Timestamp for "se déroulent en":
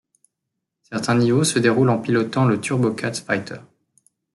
1.43-1.99